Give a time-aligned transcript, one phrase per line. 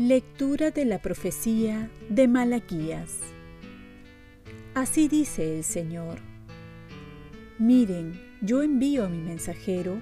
[0.00, 3.18] Lectura de la profecía de Malaquías.
[4.72, 6.20] Así dice el Señor.
[7.58, 10.00] Miren, yo envío a mi mensajero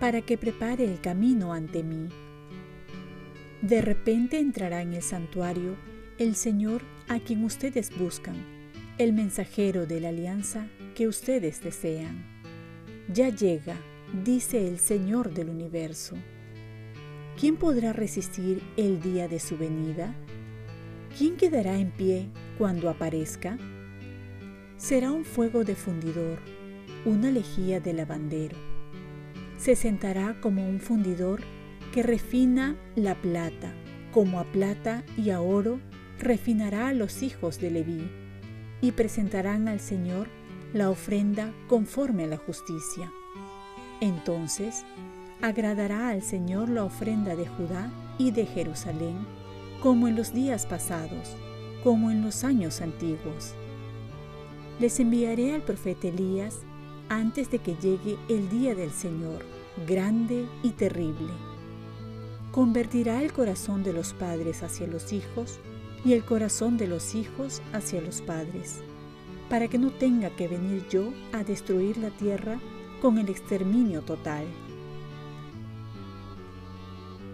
[0.00, 2.08] para que prepare el camino ante mí.
[3.62, 5.76] De repente entrará en el santuario
[6.18, 8.36] el Señor a quien ustedes buscan,
[8.98, 12.24] el mensajero de la alianza que ustedes desean.
[13.12, 13.76] Ya llega,
[14.24, 16.16] dice el Señor del universo.
[17.38, 20.14] ¿quién podrá resistir el día de su venida?
[21.16, 22.28] ¿Quién quedará en pie
[22.58, 23.58] cuando aparezca?
[24.78, 26.38] Será un fuego de fundidor,
[27.04, 28.56] una lejía de lavandero.
[29.58, 31.42] Se sentará como un fundidor
[31.92, 33.72] que refina la plata,
[34.12, 35.80] como a plata y a oro
[36.18, 38.08] refinará a los hijos de Leví,
[38.80, 40.28] y presentarán al Señor
[40.72, 43.10] la ofrenda conforme a la justicia.
[44.00, 44.84] Entonces
[45.40, 49.16] agradará al Señor la ofrenda de Judá y de Jerusalén,
[49.82, 51.36] como en los días pasados,
[51.82, 53.54] como en los años antiguos.
[54.78, 56.60] Les enviaré al profeta Elías
[57.08, 59.44] antes de que llegue el día del Señor,
[59.86, 61.32] grande y terrible.
[62.50, 65.60] Convertirá el corazón de los padres hacia los hijos
[66.04, 68.80] y el corazón de los hijos hacia los padres,
[69.48, 72.58] para que no tenga que venir yo a destruir la tierra
[73.00, 74.46] con el exterminio total.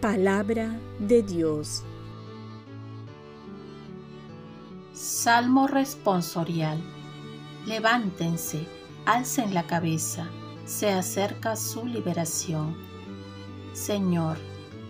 [0.00, 1.82] Palabra de Dios.
[4.92, 6.80] Salmo responsorial.
[7.66, 8.66] Levántense,
[9.04, 10.28] alcen la cabeza,
[10.64, 12.76] se acerca su liberación.
[13.72, 14.38] Señor,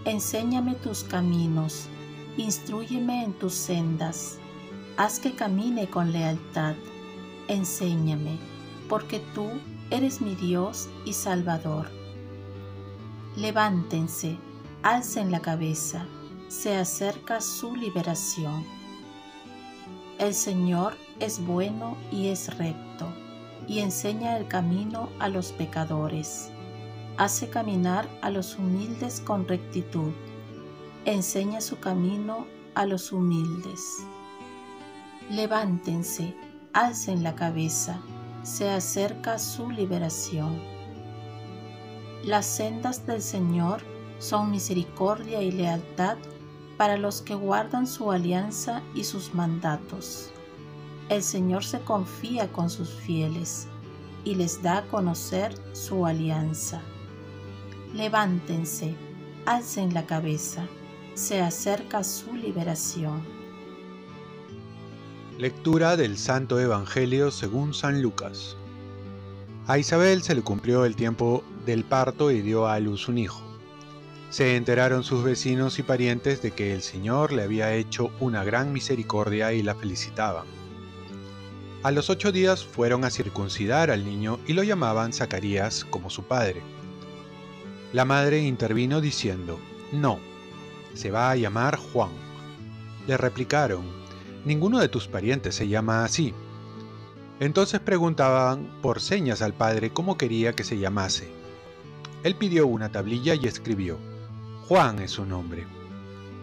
[0.05, 1.89] enséñame tus caminos,
[2.37, 4.39] instruyeme en tus sendas,
[4.97, 6.75] haz que camine con lealtad,
[7.49, 8.39] enséñame,
[8.89, 9.49] porque tú
[9.91, 11.91] eres mi Dios y Salvador.
[13.37, 14.37] Levántense,
[14.83, 16.07] alcen la cabeza,
[16.49, 18.65] se acerca su liberación.
[20.19, 23.07] El Señor es bueno y es recto,
[23.67, 26.51] y enseña el camino a los pecadores.
[27.19, 30.13] Hace caminar a los humildes con rectitud,
[31.07, 34.05] enseña su camino a los humildes.
[35.31, 36.37] Levántense,
[36.73, 38.01] alcen la cabeza,
[38.43, 40.61] se acerca su liberación.
[42.25, 43.83] Las sendas del Señor
[44.19, 46.17] son misericordia y lealtad
[46.77, 50.31] para los que guardan su alianza y sus mandatos.
[51.09, 53.69] El Señor se confía con sus fieles
[54.25, 56.81] y les da a conocer su alianza.
[57.95, 58.97] Levántense,
[59.47, 60.67] alcen la cabeza,
[61.17, 63.23] se acerca su liberación.
[65.39, 68.55] Lectura del Santo Evangelio según San Lucas.
[69.67, 73.41] A Isabel se le cumplió el tiempo del parto y dio a luz un hijo.
[74.29, 78.75] Se enteraron sus vecinos y parientes de que el Señor le había hecho una gran
[78.75, 80.45] misericordia y la felicitaban.
[81.83, 86.25] A los ocho días fueron a circuncidar al niño y lo llamaban Zacarías como su
[86.25, 86.61] padre.
[87.95, 89.59] La madre intervino diciendo,
[89.93, 90.19] No,
[90.97, 92.11] se va a llamar Juan.
[93.07, 93.85] Le replicaron,
[94.45, 96.33] Ninguno de tus parientes se llama así.
[97.41, 101.29] Entonces preguntaban por señas al padre cómo quería que se llamase.
[102.23, 103.99] Él pidió una tablilla y escribió,
[104.69, 105.67] Juan es su nombre.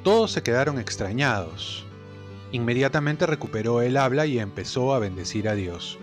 [0.03, 1.85] Todos se quedaron extrañados.
[2.51, 5.97] Inmediatamente recuperó el habla y empezó a bendecir a Dios.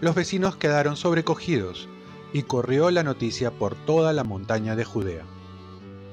[0.00, 1.88] Los vecinos quedaron sobrecogidos
[2.32, 5.24] y corrió la noticia por toda la montaña de Judea.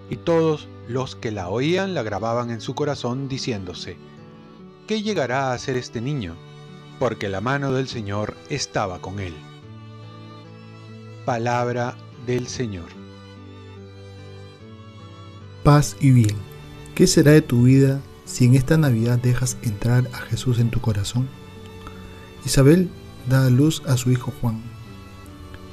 [0.09, 3.97] Y todos los que la oían la grababan en su corazón diciéndose,
[4.87, 6.35] ¿qué llegará a hacer este niño?
[6.99, 9.33] Porque la mano del Señor estaba con él.
[11.25, 13.05] Palabra del Señor
[15.65, 16.35] paz y bien.
[16.93, 20.79] ¿Qué será de tu vida si en esta Navidad dejas entrar a Jesús en tu
[20.79, 21.27] corazón?
[22.45, 22.87] Isabel
[23.27, 24.61] da a luz a su hijo Juan,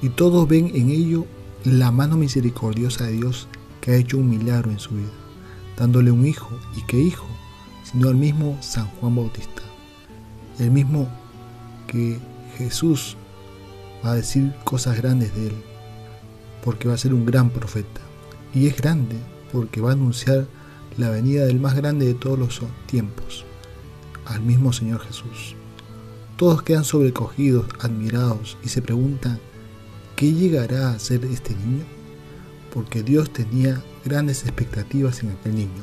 [0.00, 1.26] y todos ven en ello
[1.64, 3.48] la mano misericordiosa de Dios
[3.82, 5.11] que ha hecho un milagro en su vida,
[5.76, 7.26] dándole un hijo, y qué hijo,
[7.82, 9.62] sino al mismo San Juan Bautista,
[10.58, 11.08] el mismo
[11.88, 12.19] que
[12.56, 13.17] Jesús
[14.06, 15.55] va a decir cosas grandes de él,
[16.64, 18.00] porque va a ser un gran profeta,
[18.55, 19.17] y es grande
[19.50, 20.46] porque va a anunciar
[20.96, 23.44] la venida del más grande de todos los tiempos,
[24.26, 25.56] al mismo Señor Jesús.
[26.37, 29.40] Todos quedan sobrecogidos, admirados y se preguntan,
[30.14, 31.84] ¿qué llegará a ser este niño?
[32.72, 35.82] Porque Dios tenía grandes expectativas en aquel niño.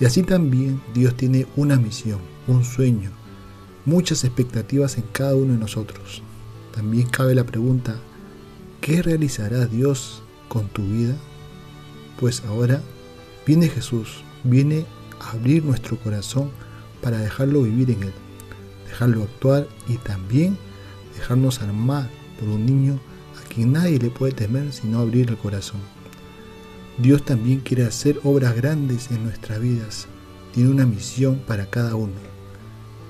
[0.00, 3.10] Y así también Dios tiene una misión, un sueño,
[3.84, 6.22] muchas expectativas en cada uno de nosotros.
[6.74, 7.96] También cabe la pregunta,
[8.80, 11.14] ¿qué realizará Dios con tu vida?
[12.18, 12.80] Pues ahora
[13.46, 14.84] viene Jesús, viene
[15.20, 16.50] a abrir nuestro corazón
[17.00, 18.12] para dejarlo vivir en él,
[18.88, 20.56] dejarlo actuar y también
[21.14, 22.98] dejarnos armar por un niño
[23.40, 25.80] a quien nadie le puede temer sino abrir el corazón.
[26.98, 30.06] Dios también quiere hacer obras grandes en nuestras vidas.
[30.52, 32.12] Tiene una misión para cada uno.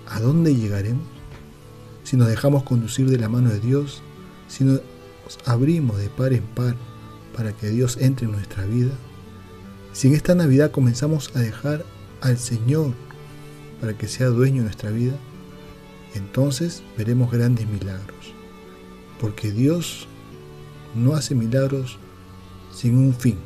[0.09, 1.05] ¿A dónde llegaremos?
[2.03, 4.03] Si nos dejamos conducir de la mano de Dios,
[4.49, 4.81] si nos
[5.45, 6.77] abrimos de par en par
[7.37, 8.93] para que Dios entre en nuestra vida,
[9.93, 11.85] si en esta Navidad comenzamos a dejar
[12.23, 12.93] al Señor
[13.81, 15.15] para que sea dueño de nuestra vida,
[16.15, 18.33] entonces veremos grandes milagros.
[19.21, 20.07] Porque Dios
[20.95, 21.99] no hace milagros
[22.73, 23.39] sin un fin.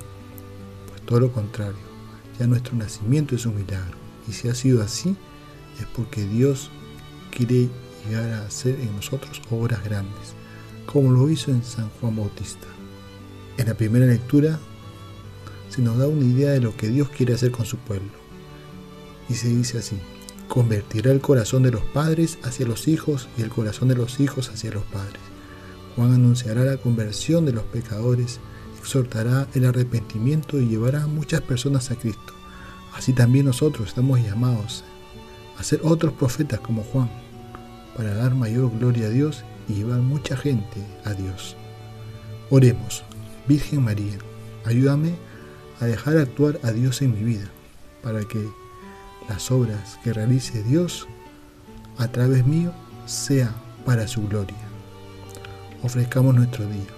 [1.09, 1.79] Todo lo contrario,
[2.39, 3.97] ya nuestro nacimiento es un milagro.
[4.29, 5.17] Y si ha sido así,
[5.81, 6.71] es porque Dios
[7.35, 7.71] quiere
[8.07, 10.35] llegar a hacer en nosotros obras grandes,
[10.85, 12.67] como lo hizo en San Juan Bautista.
[13.57, 14.59] En la primera lectura
[15.71, 18.13] se nos da una idea de lo que Dios quiere hacer con su pueblo.
[19.31, 19.97] Y se dice así,
[20.47, 24.51] convertirá el corazón de los padres hacia los hijos y el corazón de los hijos
[24.51, 25.23] hacia los padres.
[25.97, 28.41] Juan anunciará la conversión de los pecadores
[28.79, 32.33] exhortará el arrepentimiento y llevará a muchas personas a Cristo.
[32.95, 34.85] Así también nosotros estamos llamados
[35.59, 37.11] a ser otros profetas como Juan,
[37.97, 41.57] para dar mayor gloria a Dios y llevar mucha gente a Dios.
[42.51, 43.05] Oremos,
[43.47, 44.19] Virgen María,
[44.65, 45.15] ayúdame
[45.81, 47.49] a dejar actuar a Dios en mi vida,
[48.03, 48.49] para que
[49.29, 51.07] las obras que realice Dios
[51.99, 52.73] a través mío
[53.07, 53.53] sea
[53.85, 54.57] para su gloria.
[55.83, 56.98] Ofrezcamos nuestro día.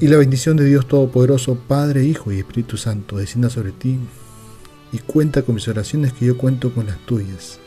[0.00, 3.96] Y la bendición de Dios Todopoderoso, Padre, Hijo y Espíritu Santo, descienda sobre ti
[4.92, 7.60] y cuenta con mis oraciones que yo cuento con las tuyas.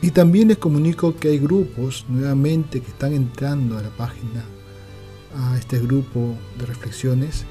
[0.00, 4.44] Y también les comunico que hay grupos nuevamente que están entrando a la página,
[5.36, 7.44] a este grupo de reflexiones,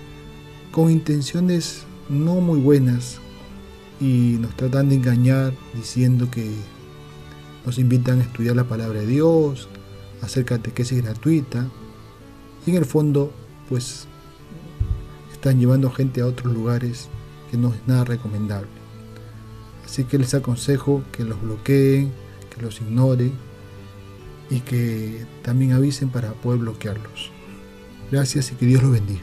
[0.71, 3.19] con intenciones no muy buenas
[3.99, 6.49] y nos tratan de engañar diciendo que
[7.65, 9.67] nos invitan a estudiar la palabra de Dios,
[10.21, 11.67] hacer catequesis gratuita
[12.65, 13.33] y en el fondo
[13.69, 14.07] pues
[15.31, 17.07] están llevando gente a otros lugares
[17.49, 18.67] que no es nada recomendable.
[19.85, 22.11] Así que les aconsejo que los bloqueen,
[22.53, 23.31] que los ignoren
[24.49, 27.31] y que también avisen para poder bloquearlos.
[28.11, 29.21] Gracias y que Dios los bendiga.